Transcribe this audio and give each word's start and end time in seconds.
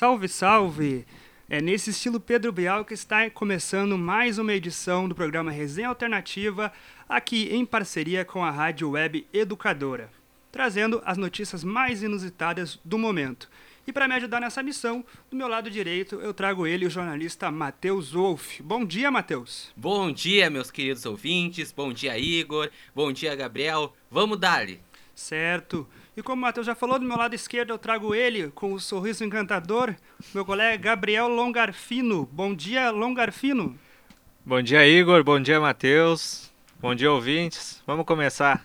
Salve, 0.00 0.28
salve! 0.28 1.04
É 1.46 1.60
nesse 1.60 1.90
estilo 1.90 2.18
Pedro 2.18 2.50
Bial 2.50 2.86
que 2.86 2.94
está 2.94 3.28
começando 3.28 3.98
mais 3.98 4.38
uma 4.38 4.54
edição 4.54 5.06
do 5.06 5.14
programa 5.14 5.50
Resenha 5.50 5.88
Alternativa, 5.88 6.72
aqui 7.06 7.50
em 7.54 7.66
parceria 7.66 8.24
com 8.24 8.42
a 8.42 8.50
Rádio 8.50 8.88
Web 8.88 9.26
Educadora, 9.30 10.10
trazendo 10.50 11.02
as 11.04 11.18
notícias 11.18 11.62
mais 11.62 12.02
inusitadas 12.02 12.80
do 12.82 12.96
momento. 12.96 13.50
E 13.86 13.92
para 13.92 14.08
me 14.08 14.14
ajudar 14.14 14.40
nessa 14.40 14.62
missão, 14.62 15.04
do 15.30 15.36
meu 15.36 15.48
lado 15.48 15.70
direito 15.70 16.14
eu 16.22 16.32
trago 16.32 16.66
ele, 16.66 16.86
o 16.86 16.90
jornalista 16.90 17.50
Matheus 17.50 18.12
Wolff. 18.12 18.62
Bom 18.62 18.86
dia, 18.86 19.10
Matheus. 19.10 19.70
Bom 19.76 20.10
dia, 20.10 20.48
meus 20.48 20.70
queridos 20.70 21.04
ouvintes. 21.04 21.72
Bom 21.72 21.92
dia, 21.92 22.18
Igor. 22.18 22.70
Bom 22.94 23.12
dia, 23.12 23.36
Gabriel. 23.36 23.94
Vamos 24.10 24.40
dar-lhe. 24.40 24.80
Certo. 25.14 25.86
E 26.16 26.22
como 26.22 26.40
o 26.40 26.42
Matheus 26.42 26.66
já 26.66 26.74
falou, 26.74 26.98
do 26.98 27.04
meu 27.04 27.16
lado 27.16 27.34
esquerdo 27.34 27.70
eu 27.70 27.78
trago 27.78 28.14
ele, 28.14 28.50
com 28.50 28.72
o 28.72 28.80
sorriso 28.80 29.24
encantador, 29.24 29.94
meu 30.34 30.44
colega 30.44 30.76
Gabriel 30.76 31.28
Longarfino. 31.28 32.26
Bom 32.32 32.54
dia, 32.54 32.90
Longarfino. 32.90 33.78
Bom 34.44 34.62
dia, 34.62 34.86
Igor. 34.86 35.22
Bom 35.22 35.40
dia, 35.40 35.60
Matheus. 35.60 36.50
Bom 36.80 36.94
dia, 36.94 37.12
ouvintes. 37.12 37.82
Vamos 37.86 38.06
começar. 38.06 38.64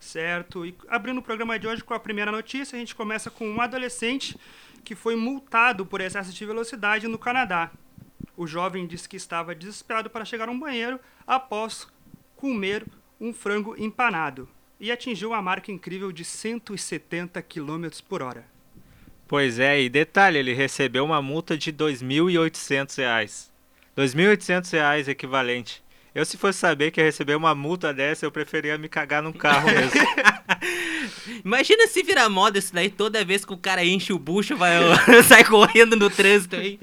Certo. 0.00 0.66
E 0.66 0.74
abrindo 0.88 1.18
o 1.18 1.22
programa 1.22 1.58
de 1.58 1.66
hoje 1.66 1.84
com 1.84 1.94
a 1.94 2.00
primeira 2.00 2.32
notícia, 2.32 2.76
a 2.76 2.78
gente 2.78 2.94
começa 2.94 3.30
com 3.30 3.48
um 3.48 3.60
adolescente 3.60 4.36
que 4.84 4.94
foi 4.94 5.14
multado 5.14 5.86
por 5.86 6.00
excesso 6.00 6.32
de 6.32 6.44
velocidade 6.44 7.06
no 7.06 7.18
Canadá. 7.18 7.70
O 8.36 8.46
jovem 8.46 8.86
disse 8.86 9.08
que 9.08 9.16
estava 9.16 9.54
desesperado 9.54 10.10
para 10.10 10.24
chegar 10.24 10.48
a 10.48 10.52
um 10.52 10.58
banheiro 10.58 10.98
após 11.26 11.86
comer 12.36 12.84
um 13.20 13.32
frango 13.32 13.76
empanado 13.78 14.48
e 14.82 14.90
atingiu 14.90 15.28
uma 15.28 15.40
marca 15.40 15.70
incrível 15.70 16.10
de 16.10 16.24
170 16.24 17.40
km 17.40 17.86
por 18.08 18.20
hora. 18.20 18.44
Pois 19.28 19.60
é, 19.60 19.80
e 19.80 19.88
detalhe, 19.88 20.38
ele 20.38 20.52
recebeu 20.52 21.04
uma 21.04 21.22
multa 21.22 21.56
de 21.56 21.70
R$ 21.70 21.76
2.800. 21.76 23.48
R$ 23.96 24.04
2.800 24.04 25.06
equivalente. 25.06 25.80
Eu, 26.12 26.24
se 26.24 26.36
fosse 26.36 26.58
saber 26.58 26.90
que 26.90 27.00
ia 27.00 27.06
receber 27.06 27.36
uma 27.36 27.54
multa 27.54 27.94
dessa, 27.94 28.26
eu 28.26 28.32
preferia 28.32 28.76
me 28.76 28.88
cagar 28.88 29.22
num 29.22 29.32
carro 29.32 29.68
mesmo. 29.70 30.00
Imagina 31.44 31.86
se 31.86 32.02
virar 32.02 32.28
moda 32.28 32.58
isso 32.58 32.74
daí 32.74 32.90
toda 32.90 33.24
vez 33.24 33.44
que 33.44 33.52
o 33.52 33.56
cara 33.56 33.84
enche 33.84 34.12
o 34.12 34.18
bucho, 34.18 34.56
vai 34.56 34.78
sai 35.22 35.44
correndo 35.44 35.94
no 35.94 36.10
trânsito 36.10 36.56
aí. 36.56 36.80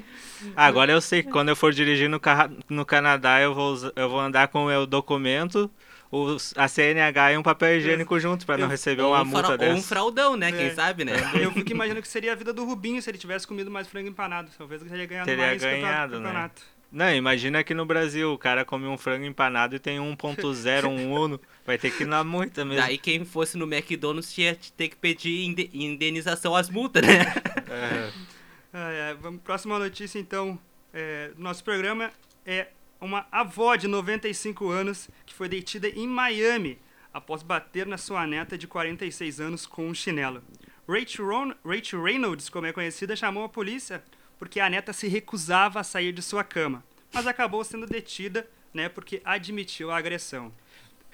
Agora 0.55 0.93
eu 0.93 1.01
sei 1.01 1.21
que 1.21 1.29
quando 1.29 1.49
eu 1.49 1.55
for 1.55 1.73
dirigir 1.73 2.09
no, 2.09 2.21
no 2.69 2.85
Canadá, 2.85 3.41
eu 3.41 3.53
vou, 3.53 3.75
eu 3.93 4.09
vou 4.09 4.21
andar 4.21 4.47
com 4.47 4.63
o 4.63 4.67
meu 4.67 4.87
documento, 4.87 5.69
o, 6.11 6.37
a 6.55 6.67
CNH 6.67 7.33
e 7.33 7.37
um 7.37 7.43
papel 7.43 7.77
higiênico 7.77 8.19
junto 8.19 8.45
para 8.45 8.57
não 8.57 8.67
receber 8.67 9.03
uma 9.03 9.21
um 9.21 9.25
multa 9.25 9.57
dessa. 9.57 9.73
Ou 9.73 9.77
um 9.77 9.81
fraudão, 9.81 10.35
né? 10.35 10.49
É. 10.49 10.51
Quem 10.51 10.73
sabe, 10.73 11.05
né? 11.05 11.13
Eu 11.39 11.51
fico 11.53 11.71
imaginando 11.71 12.01
que 12.01 12.07
seria 12.07 12.33
a 12.33 12.35
vida 12.35 12.51
do 12.51 12.65
Rubinho 12.65 13.01
se 13.01 13.09
ele 13.09 13.17
tivesse 13.17 13.45
comido 13.47 13.69
mais 13.69 13.87
frango 13.87 14.07
empanado. 14.07 14.49
Talvez 14.57 14.81
ele 14.81 14.89
teria 14.89 15.05
ganhado 15.05 15.25
teria 15.25 15.45
mais 15.45 15.61
ganhado, 15.61 16.19
Né? 16.19 16.51
Não, 16.91 17.13
imagina 17.13 17.59
aqui 17.59 17.75
no 17.75 17.85
Brasil, 17.85 18.33
o 18.33 18.37
cara 18.37 18.65
come 18.65 18.87
um 18.87 18.97
frango 18.97 19.23
empanado 19.23 19.75
e 19.75 19.79
tem 19.79 19.99
1.0, 19.99 20.85
um 20.87 21.13
Uno, 21.13 21.39
vai 21.63 21.77
ter 21.77 21.91
que 21.91 22.01
ir 22.01 22.07
na 22.07 22.23
multa 22.23 22.65
mesmo. 22.65 22.81
Daí 22.81 22.97
quem 22.97 23.23
fosse 23.23 23.55
no 23.57 23.71
McDonald's 23.71 24.33
tinha 24.33 24.55
que 24.55 24.71
ter 24.71 24.89
que 24.89 24.95
pedir 24.95 25.69
indenização 25.71 26.55
às 26.55 26.67
multas, 26.67 27.03
né? 27.03 27.21
É. 27.69 28.11
É. 28.71 29.15
Vamos, 29.19 29.41
próxima 29.41 29.79
notícia, 29.79 30.19
então. 30.19 30.59
É, 30.93 31.31
nosso 31.37 31.63
programa 31.63 32.11
é 32.45 32.67
uma 32.99 33.27
avó 33.31 33.75
de 33.75 33.87
95 33.87 34.69
anos 34.69 35.09
que 35.25 35.33
foi 35.33 35.47
detida 35.47 35.87
em 35.87 36.07
Miami 36.07 36.79
após 37.13 37.41
bater 37.41 37.85
na 37.85 37.97
sua 37.97 38.27
neta 38.27 38.57
de 38.57 38.67
46 38.67 39.39
anos 39.39 39.65
com 39.65 39.87
um 39.87 39.93
chinelo. 39.93 40.43
Rachel, 40.87 41.25
Ron 41.25 41.53
Rachel 41.65 42.03
Reynolds, 42.03 42.49
como 42.49 42.65
é 42.65 42.73
conhecida, 42.73 43.15
chamou 43.15 43.43
a 43.43 43.49
polícia 43.49 44.03
porque 44.37 44.59
a 44.59 44.69
neta 44.69 44.93
se 44.93 45.07
recusava 45.07 45.81
a 45.81 45.83
sair 45.83 46.13
de 46.13 46.21
sua 46.21 46.43
cama, 46.43 46.83
mas 47.13 47.27
acabou 47.27 47.63
sendo 47.63 47.85
detida, 47.85 48.49
né, 48.73 48.87
porque 48.87 49.21
admitiu 49.25 49.91
a 49.91 49.97
agressão. 49.97 50.51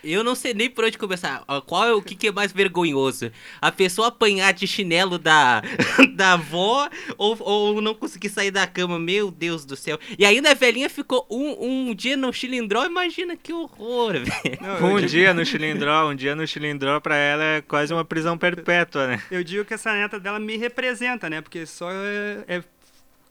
Eu 0.05 0.23
não 0.23 0.35
sei 0.35 0.53
nem 0.53 0.69
por 0.69 0.85
onde 0.85 0.97
começar. 0.97 1.43
Qual 1.65 1.83
é 1.83 1.93
o 1.93 2.01
que, 2.01 2.15
que 2.15 2.27
é 2.27 2.31
mais 2.31 2.51
vergonhoso? 2.51 3.31
A 3.59 3.71
pessoa 3.71 4.09
apanhar 4.09 4.53
de 4.53 4.67
chinelo 4.67 5.17
da, 5.17 5.61
da 6.15 6.33
avó 6.33 6.87
ou, 7.17 7.37
ou 7.41 7.81
não 7.81 7.95
conseguir 7.95 8.29
sair 8.29 8.51
da 8.51 8.67
cama? 8.67 8.99
Meu 8.99 9.31
Deus 9.31 9.65
do 9.65 9.75
céu. 9.75 9.99
E 10.17 10.25
ainda 10.25 10.51
a 10.51 10.53
velhinha 10.53 10.89
ficou 10.89 11.25
um, 11.29 11.89
um 11.89 11.95
dia 11.95 12.15
no 12.15 12.31
chilindró. 12.31 12.85
Imagina 12.85 13.35
que 13.35 13.51
horror, 13.51 14.13
velho. 14.21 14.85
Um 14.85 15.05
dia 15.05 15.33
no 15.33 15.45
chilindró, 15.45 16.09
um 16.09 16.15
dia 16.15 16.35
no 16.35 16.45
chilindró 16.45 16.99
pra 16.99 17.15
ela 17.15 17.43
é 17.43 17.61
quase 17.61 17.93
uma 17.93 18.05
prisão 18.05 18.37
perpétua, 18.37 19.07
né? 19.07 19.23
Eu 19.31 19.43
digo 19.43 19.65
que 19.65 19.73
essa 19.73 19.91
neta 19.93 20.19
dela 20.19 20.39
me 20.39 20.55
representa, 20.57 21.29
né? 21.29 21.41
Porque 21.41 21.65
só 21.65 21.89
é, 21.91 22.43
é 22.47 22.63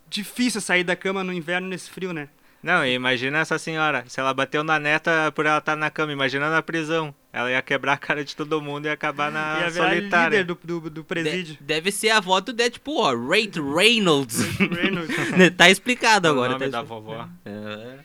difícil 0.08 0.60
sair 0.60 0.84
da 0.84 0.96
cama 0.96 1.22
no 1.22 1.32
inverno 1.32 1.68
nesse 1.68 1.90
frio, 1.90 2.12
né? 2.12 2.28
Não, 2.64 2.86
imagina 2.86 3.40
essa 3.40 3.58
senhora. 3.58 4.06
Se 4.08 4.18
ela 4.18 4.32
bateu 4.32 4.64
na 4.64 4.78
neta 4.78 5.30
por 5.32 5.44
ela 5.44 5.58
estar 5.58 5.72
tá 5.72 5.76
na 5.76 5.90
cama, 5.90 6.14
imagina 6.14 6.48
na 6.48 6.62
prisão. 6.62 7.14
Ela 7.30 7.50
ia 7.50 7.60
quebrar 7.60 7.92
a 7.92 7.96
cara 7.98 8.24
de 8.24 8.34
todo 8.34 8.58
mundo 8.58 8.86
e 8.86 8.88
acabar 8.88 9.30
na 9.30 9.60
ia 9.60 9.70
solitária. 9.70 10.38
líder 10.38 10.44
do, 10.44 10.54
do, 10.54 10.88
do 10.88 11.04
presídio. 11.04 11.56
De, 11.56 11.62
deve 11.62 11.92
ser 11.92 12.08
a 12.08 12.16
avó 12.16 12.40
do 12.40 12.54
Deadpool, 12.54 13.00
ó. 13.00 13.14
Rate 13.14 13.60
Reynolds. 13.60 14.38
Reynolds. 14.56 15.14
tá 15.58 15.68
explicado 15.68 16.26
agora. 16.26 16.56
O 16.56 16.58
nome 16.58 16.70
tá 16.70 16.78
da 16.78 16.82
vovó. 16.82 17.28
É. 17.44 17.98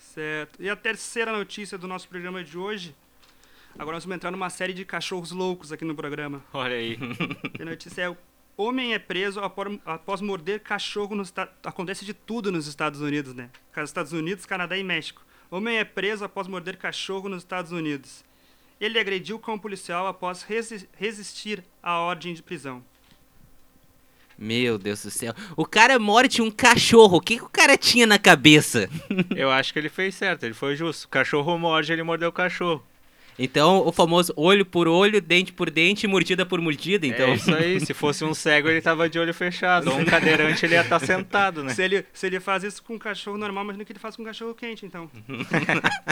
Certo. 0.00 0.60
E 0.60 0.68
a 0.68 0.74
terceira 0.74 1.30
notícia 1.30 1.78
do 1.78 1.86
nosso 1.86 2.08
programa 2.08 2.42
de 2.42 2.58
hoje. 2.58 2.92
Agora 3.78 3.94
nós 3.94 4.04
vamos 4.04 4.16
entrar 4.16 4.32
numa 4.32 4.50
série 4.50 4.72
de 4.72 4.84
cachorros 4.84 5.30
loucos 5.30 5.70
aqui 5.70 5.84
no 5.84 5.94
programa. 5.94 6.42
Olha 6.52 6.74
aí. 6.74 6.98
a 7.56 7.64
notícia 7.64 8.02
é 8.02 8.16
Homem 8.56 8.92
é 8.92 8.98
preso 8.98 9.40
após 9.40 10.20
morder 10.20 10.60
cachorro 10.60 11.14
nos 11.14 11.32
Acontece 11.64 12.04
de 12.04 12.12
tudo 12.12 12.52
nos 12.52 12.66
Estados 12.66 13.00
Unidos, 13.00 13.34
né? 13.34 13.50
Estados 13.82 14.12
Unidos, 14.12 14.44
Canadá 14.44 14.76
e 14.76 14.84
México. 14.84 15.22
Homem 15.50 15.78
é 15.78 15.84
preso 15.84 16.24
após 16.24 16.46
morder 16.46 16.76
cachorro 16.76 17.28
nos 17.28 17.42
Estados 17.42 17.72
Unidos. 17.72 18.24
Ele 18.80 18.98
agrediu 18.98 19.38
com 19.38 19.54
um 19.54 19.58
policial 19.58 20.06
após 20.06 20.42
resi 20.42 20.88
resistir 20.96 21.64
à 21.82 21.98
ordem 21.98 22.32
de 22.34 22.42
prisão. 22.42 22.84
Meu 24.38 24.78
Deus 24.78 25.02
do 25.02 25.10
céu. 25.10 25.34
O 25.54 25.66
cara 25.66 25.98
morde 25.98 26.40
um 26.40 26.50
cachorro. 26.50 27.18
O 27.18 27.20
que, 27.20 27.36
que 27.36 27.44
o 27.44 27.48
cara 27.48 27.76
tinha 27.76 28.06
na 28.06 28.18
cabeça? 28.18 28.88
Eu 29.36 29.50
acho 29.50 29.70
que 29.70 29.78
ele 29.78 29.90
fez 29.90 30.14
certo, 30.14 30.44
ele 30.44 30.54
foi 30.54 30.76
justo. 30.76 31.04
O 31.04 31.08
cachorro 31.08 31.58
morde, 31.58 31.92
ele 31.92 32.02
mordeu 32.02 32.30
o 32.30 32.32
cachorro. 32.32 32.82
Então, 33.42 33.86
o 33.86 33.90
famoso 33.90 34.34
olho 34.36 34.66
por 34.66 34.86
olho, 34.86 35.18
dente 35.18 35.50
por 35.50 35.70
dente, 35.70 36.06
mordida 36.06 36.44
por 36.44 36.60
mordida, 36.60 37.06
então. 37.06 37.30
É 37.30 37.34
isso 37.36 37.54
aí, 37.54 37.80
se 37.80 37.94
fosse 37.94 38.22
um 38.22 38.34
cego 38.34 38.68
ele 38.68 38.82
tava 38.82 39.08
de 39.08 39.18
olho 39.18 39.32
fechado, 39.32 39.90
ou 39.90 39.98
um 39.98 40.04
cadeirante 40.04 40.66
ele 40.66 40.74
ia 40.74 40.82
estar 40.82 41.00
tá 41.00 41.06
sentado, 41.06 41.64
né? 41.64 41.72
Se 41.72 41.82
ele, 41.82 42.04
se 42.12 42.26
ele 42.26 42.38
faz 42.38 42.64
isso 42.64 42.82
com 42.82 42.96
um 42.96 42.98
cachorro 42.98 43.38
normal, 43.38 43.64
imagina 43.64 43.82
que 43.86 43.92
ele 43.92 43.98
faz 43.98 44.14
com 44.14 44.20
um 44.20 44.26
cachorro 44.26 44.54
quente, 44.54 44.84
então. 44.84 45.10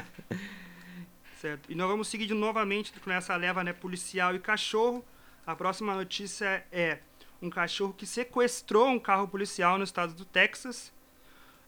certo. 1.38 1.70
E 1.70 1.74
nós 1.74 1.86
vamos 1.86 2.08
seguir 2.08 2.32
novamente 2.32 2.94
com 2.98 3.10
essa 3.10 3.36
leva 3.36 3.62
né, 3.62 3.74
policial 3.74 4.34
e 4.34 4.38
cachorro. 4.38 5.04
A 5.46 5.54
próxima 5.54 5.94
notícia 5.94 6.64
é 6.72 6.96
um 7.42 7.50
cachorro 7.50 7.92
que 7.92 8.06
sequestrou 8.06 8.88
um 8.88 8.98
carro 8.98 9.28
policial 9.28 9.76
no 9.76 9.84
estado 9.84 10.14
do 10.14 10.24
Texas. 10.24 10.90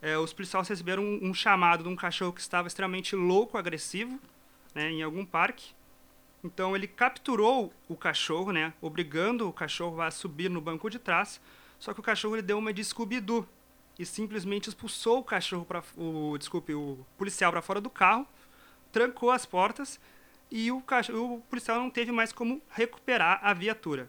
É, 0.00 0.16
os 0.16 0.32
policiais 0.32 0.66
receberam 0.66 1.02
um, 1.02 1.28
um 1.28 1.34
chamado 1.34 1.82
de 1.82 1.88
um 1.90 1.96
cachorro 1.96 2.32
que 2.32 2.40
estava 2.40 2.66
extremamente 2.66 3.14
louco, 3.14 3.58
agressivo 3.58 4.18
né, 4.74 4.90
em 4.90 5.02
algum 5.02 5.24
parque. 5.24 5.72
Então 6.42 6.74
ele 6.74 6.86
capturou 6.86 7.72
o 7.88 7.96
cachorro, 7.96 8.52
né, 8.52 8.72
obrigando 8.80 9.48
o 9.48 9.52
cachorro 9.52 10.00
a 10.00 10.10
subir 10.10 10.48
no 10.48 10.60
banco 10.60 10.88
de 10.88 10.98
trás. 10.98 11.40
Só 11.78 11.94
que 11.94 12.00
o 12.00 12.02
cachorro 12.02 12.36
ele 12.36 12.42
deu 12.42 12.58
uma 12.58 12.72
de 12.72 12.84
Scooby-Doo 12.84 13.46
e 13.98 14.06
simplesmente 14.06 14.68
expulsou 14.68 15.18
o 15.18 15.24
cachorro 15.24 15.64
para 15.64 15.82
o 15.96 16.36
desculpe 16.38 16.74
o 16.74 17.04
policial 17.18 17.52
para 17.52 17.62
fora 17.62 17.80
do 17.80 17.90
carro, 17.90 18.26
trancou 18.90 19.30
as 19.30 19.44
portas 19.44 20.00
e 20.50 20.72
o, 20.72 20.80
cachorro, 20.80 21.36
o 21.36 21.40
policial 21.42 21.78
não 21.78 21.90
teve 21.90 22.10
mais 22.10 22.32
como 22.32 22.60
recuperar 22.70 23.40
a 23.42 23.52
viatura. 23.54 24.08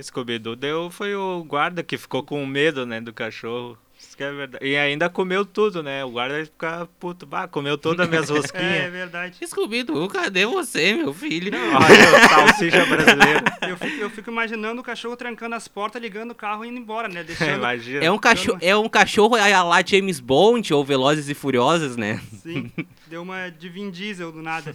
Scooby-Doo 0.00 0.56
deu 0.56 0.90
foi 0.90 1.14
o 1.14 1.42
guarda 1.44 1.82
que 1.82 1.96
ficou 1.96 2.22
com 2.22 2.44
medo, 2.44 2.84
né, 2.84 3.00
do 3.00 3.12
cachorro. 3.12 3.78
Isso 3.98 4.16
que 4.16 4.22
é 4.22 4.30
verdade. 4.30 4.64
E 4.66 4.76
ainda 4.76 5.08
comeu 5.08 5.44
tudo, 5.44 5.82
né? 5.82 6.04
O 6.04 6.10
guarda 6.10 6.44
fica 6.44 6.88
puto, 7.00 7.24
bah, 7.24 7.48
comeu 7.48 7.78
todas 7.78 8.00
as 8.00 8.08
minhas 8.08 8.28
rosquinhas. 8.30 8.64
é, 8.64 8.84
é 8.86 8.90
verdade. 8.90 9.46
Scooby-Doo, 9.46 10.08
cadê 10.08 10.44
você, 10.44 10.94
meu 10.94 11.14
filho? 11.14 11.50
Olha, 11.56 12.26
o 12.26 12.28
salsicha 12.28 12.84
brasileiro. 12.84 13.44
Eu 13.66 13.76
fico, 13.76 14.00
eu 14.00 14.10
fico, 14.10 14.30
imaginando 14.30 14.80
o 14.80 14.84
cachorro 14.84 15.16
trancando 15.16 15.54
as 15.54 15.66
portas, 15.66 16.00
ligando 16.00 16.30
o 16.30 16.34
carro 16.34 16.64
e 16.64 16.68
indo 16.68 16.78
embora, 16.78 17.08
né? 17.08 17.22
Deixando, 17.24 17.56
Imagina. 17.56 18.04
É 18.04 18.10
um, 18.10 18.18
cachorro, 18.18 18.58
é 18.62 18.76
um 18.76 18.88
cachorro 18.88 19.34
a 19.34 19.62
lá 19.62 19.82
James 19.84 20.20
Bond 20.20 20.72
ou 20.72 20.84
Velozes 20.84 21.28
e 21.28 21.34
Furiosos, 21.34 21.96
né? 21.96 22.22
Sim, 22.42 22.70
deu 23.06 23.22
uma 23.22 23.48
de 23.50 23.68
Vin 23.68 23.90
Diesel 23.90 24.30
do 24.30 24.40
nada. 24.40 24.74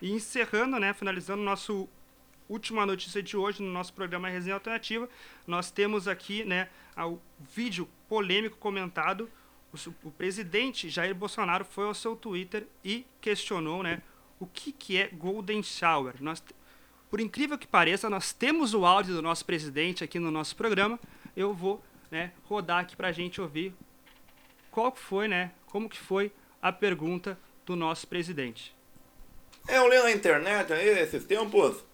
E 0.00 0.12
encerrando, 0.12 0.78
né, 0.78 0.92
finalizando 0.92 1.42
nosso 1.42 1.88
última 2.48 2.86
notícia 2.86 3.22
de 3.22 3.36
hoje 3.36 3.62
no 3.62 3.70
nosso 3.70 3.92
programa 3.92 4.28
Resenha 4.28 4.54
Alternativa, 4.54 5.08
nós 5.46 5.70
temos 5.70 6.06
aqui, 6.06 6.44
né, 6.44 6.68
o 6.96 7.18
vídeo 7.54 7.88
polêmico 8.08 8.56
comentado. 8.56 9.30
O, 9.72 10.08
o, 10.08 10.10
presidente 10.10 10.88
Jair 10.88 11.14
Bolsonaro 11.14 11.64
foi 11.64 11.86
ao 11.86 11.94
seu 11.94 12.16
Twitter 12.16 12.66
e 12.84 13.04
questionou, 13.20 13.82
né, 13.82 14.00
o 14.38 14.46
que, 14.46 14.72
que 14.72 14.96
é 14.96 15.08
Golden 15.08 15.62
Shower. 15.62 16.14
Nós, 16.20 16.42
por 17.10 17.20
incrível 17.20 17.58
que 17.58 17.66
pareça, 17.66 18.08
nós 18.08 18.32
temos 18.32 18.74
o 18.74 18.86
áudio 18.86 19.14
do 19.14 19.22
nosso 19.22 19.44
presidente 19.44 20.04
aqui 20.04 20.18
no 20.18 20.30
nosso 20.30 20.54
programa 20.56 20.98
eu 21.36 21.52
vou 21.52 21.84
né, 22.10 22.32
rodar 22.44 22.80
aqui 22.80 22.96
para 22.96 23.08
a 23.08 23.12
gente 23.12 23.40
ouvir 23.40 23.74
qual 24.70 24.94
foi, 24.94 25.28
né, 25.28 25.52
como 25.66 25.88
que 25.88 25.98
foi 25.98 26.32
a 26.62 26.72
pergunta 26.72 27.38
do 27.66 27.76
nosso 27.76 28.08
presidente. 28.08 28.74
Eu 29.68 29.88
li 29.88 29.98
na 29.98 30.10
internet 30.12 30.72
aí, 30.72 30.88
esses 31.00 31.24
tempos, 31.24 31.84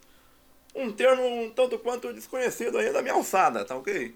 um 0.75 0.91
termo 0.91 1.25
um 1.25 1.51
tanto 1.51 1.79
quanto 1.79 2.13
desconhecido 2.13 2.79
aí 2.79 2.93
da 2.93 3.03
minha 3.03 3.15
alçada, 3.15 3.65
tá 3.65 3.77
ok? 3.77 4.15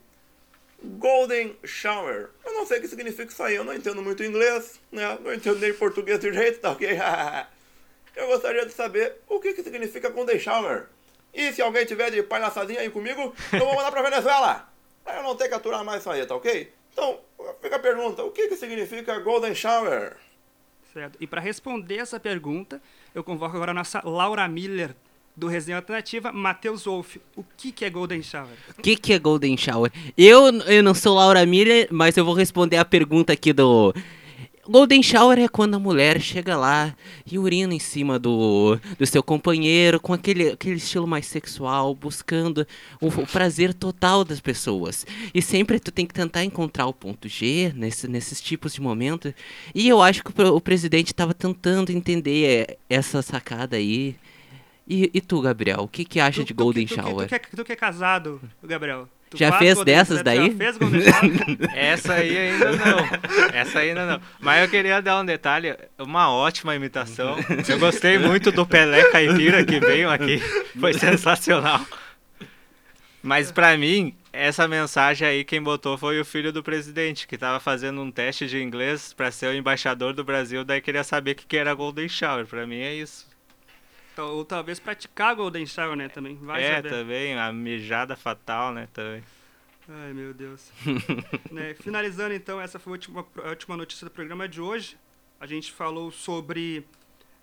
Golden 0.83 1.57
Shower. 1.65 2.31
Eu 2.45 2.55
não 2.55 2.67
sei 2.67 2.79
o 2.79 2.81
que 2.81 2.89
significa 2.89 3.33
isso 3.33 3.43
aí, 3.43 3.57
eu 3.57 3.65
não 3.65 3.75
entendo 3.75 4.03
muito 4.03 4.23
inglês, 4.23 4.81
né? 4.93 5.19
Não 5.23 5.33
entendo 5.33 5.59
nem 5.59 5.73
português 5.73 6.19
de 6.21 6.33
jeito, 6.33 6.61
tá 6.61 6.73
ok? 6.73 6.89
eu 8.15 8.27
gostaria 8.29 8.65
de 8.65 8.73
saber 8.73 9.17
o 9.29 9.41
que, 9.41 9.55
que 9.55 9.63
significa 9.63 10.11
Golden 10.11 10.39
Shower. 10.39 10.87
E 11.33 11.53
se 11.53 11.61
alguém 11.61 11.85
tiver 11.85 12.11
de 12.11 12.23
palhaçadinha 12.23 12.81
aí 12.81 12.91
comigo, 12.91 13.35
eu 13.53 13.59
vou 13.59 13.75
mandar 13.75 13.91
pra 13.91 14.03
Venezuela. 14.03 14.69
Pra 15.05 15.17
eu 15.17 15.23
não 15.23 15.37
ter 15.37 15.49
que 15.49 15.55
aturar 15.55 15.85
mais 15.85 16.01
isso 16.01 16.11
aí, 16.11 16.25
tá 16.25 16.35
ok? 16.35 16.73
Então, 16.93 17.21
fica 17.61 17.77
a 17.77 17.79
pergunta, 17.79 18.25
o 18.25 18.31
que, 18.31 18.49
que 18.49 18.57
significa 18.57 19.19
Golden 19.19 19.55
Shower? 19.55 20.17
Certo. 20.95 21.19
E 21.21 21.27
para 21.27 21.43
responder 21.43 21.99
essa 21.99 22.19
pergunta, 22.19 22.81
eu 23.15 23.23
convoco 23.23 23.55
agora 23.55 23.73
a 23.73 23.75
nossa 23.75 24.01
Laura 24.03 24.49
Miller, 24.49 24.97
do 25.37 25.47
Resenha 25.47 25.77
Alternativa, 25.77 26.33
Matheus 26.33 26.85
Wolff. 26.85 27.21
O 27.37 27.45
que, 27.57 27.71
que 27.71 27.85
é 27.85 27.91
Golden 27.91 28.23
Shower? 28.23 28.55
O 28.79 28.83
que, 28.83 28.97
que 28.97 29.13
é 29.13 29.19
Golden 29.19 29.57
Shower? 29.57 29.93
Eu, 30.17 30.47
eu 30.63 30.83
não 30.83 30.95
sou 30.95 31.15
Laura 31.15 31.45
Miller, 31.45 31.89
mas 31.91 32.17
eu 32.17 32.25
vou 32.25 32.35
responder 32.35 32.79
a 32.79 32.85
pergunta 32.85 33.33
aqui 33.33 33.53
do. 33.53 33.95
Golden 34.69 35.01
Shower 35.01 35.39
é 35.39 35.47
quando 35.47 35.75
a 35.77 35.79
mulher 35.79 36.21
chega 36.21 36.57
lá 36.57 36.93
e 37.25 37.39
urina 37.39 37.73
em 37.73 37.79
cima 37.79 38.19
do, 38.19 38.77
do 38.99 39.07
seu 39.07 39.23
companheiro 39.23 40.01
com 40.01 40.13
aquele, 40.13 40.51
aquele 40.51 40.77
estilo 40.77 41.07
mais 41.07 41.27
sexual, 41.27 41.95
buscando 41.95 42.67
o, 43.01 43.07
o 43.07 43.27
prazer 43.27 43.73
total 43.73 44.25
das 44.25 44.41
pessoas. 44.41 45.07
E 45.33 45.41
sempre 45.41 45.79
tu 45.79 45.93
tem 45.93 46.05
que 46.05 46.15
tentar 46.15 46.43
encontrar 46.43 46.87
o 46.87 46.93
ponto 46.93 47.29
G 47.29 47.73
nesse, 47.77 48.09
nesses 48.09 48.41
tipos 48.41 48.73
de 48.73 48.81
momentos. 48.81 49.33
E 49.73 49.87
eu 49.87 50.03
acho 50.03 50.25
que 50.25 50.43
o, 50.43 50.57
o 50.57 50.61
presidente 50.61 51.09
estava 51.09 51.33
tentando 51.33 51.93
entender 51.93 52.77
essa 52.91 53.23
sacada 53.23 53.77
aí. 53.77 54.17
E, 54.89 55.11
e 55.13 55.21
tu, 55.21 55.41
Gabriel, 55.41 55.81
o 55.81 55.89
que, 55.89 56.05
que 56.05 56.21
acha 56.21 56.41
Tu- 56.43 56.47
de 56.47 56.55
tu 56.55 56.57
Golden 56.63 56.87
tu 56.87 56.95
Shower? 56.95 57.27
Tu 57.27 57.29
que, 57.29 57.35
é- 57.35 57.39
tu 57.57 57.65
que 57.65 57.73
é 57.73 57.77
casado, 57.77 58.41
Gabriel? 58.63 59.09
Tu 59.29 59.37
Já 59.39 59.59
fez 59.59 59.75
Golden- 59.75 59.95
dessas 59.95 60.23
daí? 60.23 60.51
Já 60.53 60.57
fez 60.57 60.77
Golden 60.79 61.01
Shower? 61.03 61.59
Essa 61.75 62.15
aí 62.15 62.39
ainda 62.39 62.73
não. 62.73 62.99
Essa 63.53 63.79
ainda 63.81 64.07
não. 64.07 64.21
Mas 64.39 64.63
eu 64.63 64.69
queria 64.71 65.03
dar 65.03 65.21
um 65.21 65.25
detalhe, 65.25 65.77
uma 65.99 66.31
ótima 66.31 66.77
imitação. 66.77 67.37
Eu 67.69 67.79
gostei 67.81 68.19
muito 68.19 68.53
do 68.53 68.65
Pelé 68.65 69.11
Caipira 69.11 69.65
que 69.65 69.81
veio 69.81 70.09
aqui. 70.09 70.39
Foi 70.79 70.95
sensacional. 70.95 71.85
Mas 73.23 73.51
pra 73.51 73.77
mim, 73.77 74.15
essa 74.33 74.69
mensagem 74.69 75.27
aí 75.27 75.45
quem 75.45 75.61
botou 75.61 75.99
foi 75.99 76.21
o 76.21 76.25
filho 76.25 76.53
do 76.53 76.63
presidente, 76.63 77.27
que 77.27 77.37
tava 77.37 77.59
fazendo 77.59 78.01
um 78.01 78.11
teste 78.13 78.47
de 78.47 78.63
inglês 78.63 79.13
pra 79.13 79.33
ser 79.33 79.49
o 79.49 79.55
embaixador 79.57 80.13
do 80.13 80.23
Brasil, 80.23 80.65
daí 80.65 80.81
queria 80.81 81.03
saber 81.03 81.33
o 81.33 81.35
que 81.35 81.47
que 81.47 81.57
era 81.57 81.75
Golden 81.75 82.09
Shower. 82.09 82.47
Pra 82.47 82.65
mim 82.65 82.79
é 82.79 82.95
isso. 82.95 83.27
Ou 84.25 84.45
talvez 84.45 84.79
praticar 84.79 85.35
Golden 85.35 85.67
Shower, 85.67 85.97
né, 85.97 86.09
também. 86.09 86.37
Vai 86.37 86.63
é, 86.63 86.77
saber. 86.77 86.91
também, 86.91 87.39
a 87.39 87.53
mijada 87.53 88.17
fatal, 88.17 88.73
né, 88.73 88.89
também. 88.93 89.23
Ai, 89.89 90.13
meu 90.13 90.35
Deus. 90.35 90.71
Né, 91.51 91.75
Finalizando, 91.75 92.35
então, 92.35 92.61
essa 92.61 92.79
foi 92.79 92.93
a 92.93 92.95
última, 92.95 93.27
a 93.45 93.49
última 93.49 93.77
notícia 93.77 94.05
do 94.05 94.11
programa 94.11 94.49
de 94.49 94.61
hoje. 94.61 94.97
A 95.41 95.47
gente 95.47 95.73
falou 95.73 96.11
sobre 96.11 96.85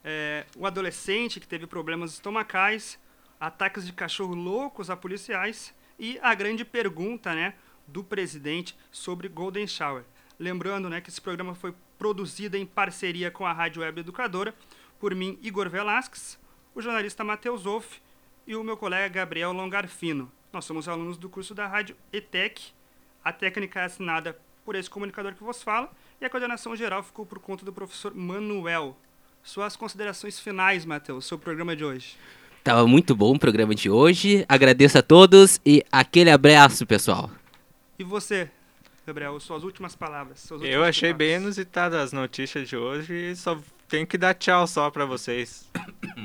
é, 0.04 0.46
o 0.56 0.66
adolescente 0.66 1.40
que 1.40 1.48
teve 1.48 1.66
problemas 1.66 2.14
estomacais, 2.14 3.00
ataques 3.40 3.86
de 3.86 3.94
cachorro 3.94 4.36
loucos 4.36 4.90
a 4.90 4.96
policiais 4.96 5.74
e 5.98 6.20
a 6.22 6.34
grande 6.36 6.66
pergunta 6.66 7.34
né, 7.34 7.54
do 7.88 8.04
presidente 8.04 8.76
sobre 8.92 9.28
Golden 9.28 9.68
Shower. 9.68 10.04
Lembrando 10.40 10.90
né, 10.90 11.00
que 11.00 11.10
esse 11.10 11.22
programa 11.22 11.56
foi 11.56 11.74
produzido 11.98 12.58
em 12.58 12.66
parceria 12.66 13.32
com 13.32 13.46
a 13.46 13.54
Rádio 13.54 13.82
Web 13.82 14.02
Educadora, 14.02 14.54
por 15.00 15.14
mim, 15.16 15.38
Igor 15.42 15.70
Velasquez, 15.70 16.40
o 16.76 16.82
jornalista 16.82 17.24
Matheus 17.24 17.64
Wolff 17.64 18.02
e 18.48 18.56
o 18.56 18.64
meu 18.64 18.76
colega 18.76 19.08
Gabriel 19.08 19.52
Longarfino. 19.54 20.32
Nós 20.52 20.66
somos 20.66 20.88
alunos 20.88 21.18
do 21.18 21.30
curso 21.30 21.54
da 21.54 21.68
Rádio 21.68 21.96
ETEC. 22.12 22.62
A 23.24 23.32
técnica 23.32 23.80
é 23.82 23.86
assinada 23.86 24.38
por 24.66 24.76
esse 24.76 24.90
comunicador 24.90 25.34
que 25.34 25.44
vos 25.44 25.62
fala 25.62 25.92
e 26.20 26.26
a 26.26 26.30
coordenação 26.30 26.76
geral 26.76 27.04
ficou 27.04 27.26
por 27.26 27.40
conta 27.40 27.66
do 27.66 27.74
professor 27.74 28.14
Manuel. 28.14 28.98
Suas 29.44 29.76
considerações 29.76 30.40
finais, 30.40 30.86
Matheus, 30.86 31.32
o 31.32 31.38
programa 31.38 31.76
de 31.76 31.84
hoje. 31.84 32.18
Tava 32.64 32.88
muito 32.88 33.14
bom 33.16 33.36
o 33.36 33.40
programa 33.40 33.76
de 33.76 33.90
hoje. 33.90 34.46
Agradeço 34.48 34.98
a 34.98 35.02
todos 35.02 35.60
e 35.66 35.84
aquele 35.92 36.30
abraço, 36.30 36.86
pessoal. 36.86 37.30
E 38.00 38.04
você, 38.04 38.50
Gabriel, 39.06 39.38
suas 39.40 39.64
últimas 39.64 39.96
palavras. 39.96 40.40
suas 40.40 40.62
Eu 40.62 40.68
últimas 40.68 40.90
achei 40.90 41.14
bem 41.14 41.28
pitacos. 41.30 41.44
inusitado 41.44 41.98
as 41.98 42.14
notícias 42.14 42.70
de 42.70 42.78
hoje 42.78 43.14
e 43.14 43.36
só 43.36 43.60
tenho 43.90 44.08
que 44.08 44.18
dar 44.18 44.34
tchau 44.34 44.66
só 44.66 44.90
pra 44.90 45.06
vocês 45.06 45.70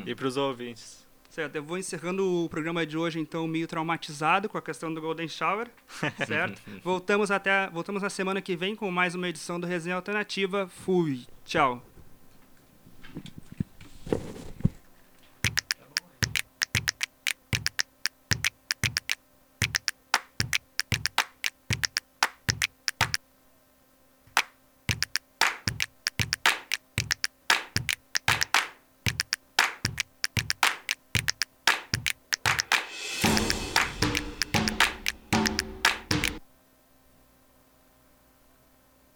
e 0.06 0.14
pros 0.14 0.36
ouvintes. 0.36 1.06
Certo, 1.30 1.54
eu 1.56 1.62
vou 1.62 1.78
encerrando 1.78 2.44
o 2.44 2.48
programa 2.48 2.84
de 2.84 2.96
hoje, 2.96 3.20
então, 3.20 3.46
meio 3.46 3.68
traumatizado 3.68 4.48
com 4.48 4.58
a 4.58 4.62
questão 4.62 4.92
do 4.92 5.00
Golden 5.00 5.28
Shower, 5.28 5.68
certo? 6.26 6.60
voltamos 6.82 7.30
até, 7.30 7.68
voltamos 7.68 8.02
na 8.02 8.10
semana 8.10 8.40
que 8.40 8.56
vem 8.56 8.74
com 8.74 8.90
mais 8.90 9.14
uma 9.14 9.28
edição 9.28 9.60
do 9.60 9.66
Resenha 9.66 9.96
Alternativa. 9.96 10.66
Fui, 10.66 11.26
tchau. 11.44 11.82